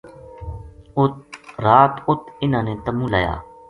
رات 1.65 1.93
اُت 2.07 2.21
اِنھاں 2.41 2.63
نے 2.67 2.73
تمو 2.83 3.05
لایا 3.11 3.33